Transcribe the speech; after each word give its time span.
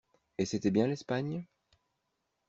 Et 0.39 0.45
c'était 0.47 0.71
bien 0.71 0.87
l'Espagne? 0.87 1.45